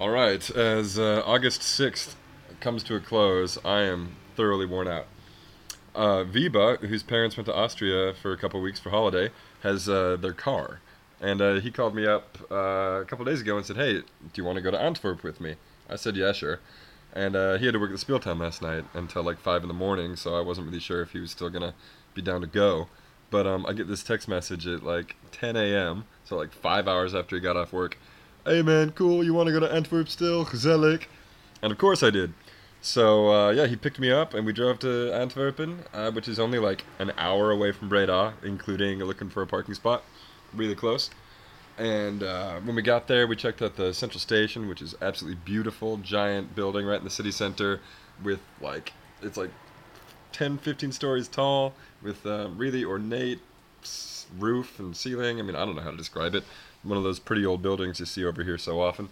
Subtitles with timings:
[0.00, 2.14] All right, as uh, August 6th
[2.58, 5.04] comes to a close, I am thoroughly worn out.
[5.94, 9.28] Uh, Wiebe, whose parents went to Austria for a couple weeks for holiday,
[9.62, 10.80] has uh, their car.
[11.20, 14.06] And uh, he called me up uh, a couple days ago and said, Hey, do
[14.36, 15.56] you want to go to Antwerp with me?
[15.86, 16.60] I said, Yeah, sure.
[17.12, 19.68] And uh, he had to work at the Spieltown last night until like 5 in
[19.68, 21.74] the morning, so I wasn't really sure if he was still going to
[22.14, 22.88] be down to go.
[23.28, 27.14] But um, I get this text message at like 10 a.m., so like five hours
[27.14, 27.98] after he got off work.
[28.46, 30.46] Hey man, cool, you want to go to Antwerp still?
[30.46, 31.04] Gezellig.
[31.60, 32.32] And of course I did.
[32.80, 36.40] So uh, yeah, he picked me up and we drove to Antwerpen, uh, which is
[36.40, 40.04] only like an hour away from Breda, including looking for a parking spot,
[40.54, 41.10] really close.
[41.76, 45.38] And uh, when we got there, we checked out the central station, which is absolutely
[45.44, 47.80] beautiful, giant building right in the city center,
[48.24, 49.50] with like it's like
[50.32, 53.40] 10, 15 stories tall, with uh, really ornate
[54.38, 55.38] roof and ceiling.
[55.38, 56.44] I mean, I don't know how to describe it.
[56.82, 59.10] One of those pretty old buildings you see over here so often.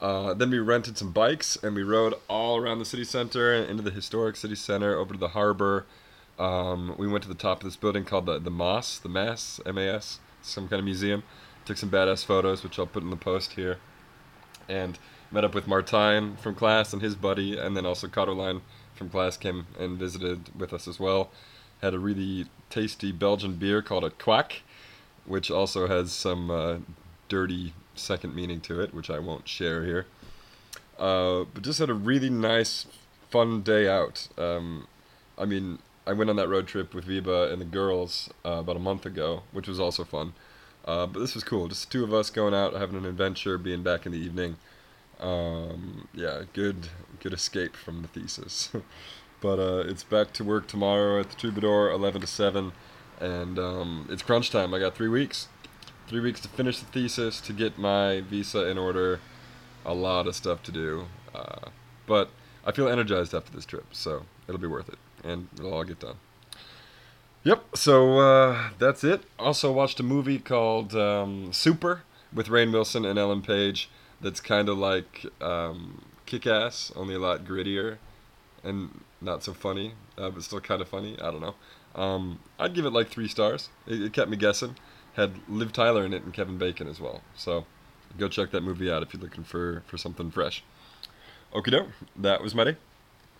[0.00, 3.82] Uh, then we rented some bikes and we rode all around the city center into
[3.82, 5.86] the historic city center, over to the harbor.
[6.38, 9.60] Um, we went to the top of this building called the the Moss, the Mass,
[9.64, 11.22] M-A-S, some kind of museum.
[11.64, 13.78] Took some badass photos, which I'll put in the post here.
[14.68, 14.98] And
[15.30, 18.60] met up with Martine from class and his buddy, and then also Caroline
[18.94, 21.30] from class came and visited with us as well.
[21.84, 24.62] Had a really tasty Belgian beer called a Kwak,
[25.26, 26.78] which also has some uh,
[27.28, 30.06] dirty second meaning to it, which I won't share here.
[30.98, 32.86] Uh, but just had a really nice,
[33.28, 34.28] fun day out.
[34.38, 34.86] Um,
[35.36, 38.76] I mean, I went on that road trip with Wiebe and the girls uh, about
[38.76, 40.32] a month ago, which was also fun.
[40.86, 41.68] Uh, but this was cool.
[41.68, 44.56] Just two of us going out, having an adventure, being back in the evening.
[45.20, 46.88] Um, yeah, good,
[47.20, 48.70] good escape from the thesis.
[49.44, 52.72] but uh, it's back to work tomorrow at the Troubadour, eleven to seven,
[53.20, 54.72] and um, it's crunch time.
[54.72, 55.48] I got three weeks,
[56.08, 59.20] three weeks to finish the thesis, to get my visa in order.
[59.84, 61.68] A lot of stuff to do, uh,
[62.06, 62.30] but
[62.64, 66.00] I feel energized after this trip, so it'll be worth it, and it'll all get
[66.00, 66.16] done.
[67.42, 67.76] Yep.
[67.76, 69.24] So uh, that's it.
[69.38, 72.00] Also watched a movie called um, Super
[72.32, 73.90] with Rainn Wilson and Ellen Page.
[74.22, 77.98] That's kind of like um, Kick-Ass, only a lot grittier
[78.64, 81.18] and not so funny, uh, but still kind of funny.
[81.20, 81.54] I don't know.
[81.94, 83.70] Um, I'd give it like three stars.
[83.86, 84.76] It, it kept me guessing.
[85.14, 87.22] Had Liv Tyler in it and Kevin Bacon as well.
[87.34, 87.66] So
[88.18, 90.62] go check that movie out if you're looking for for something fresh.
[91.52, 91.88] Okie doke.
[92.16, 92.76] That was my day.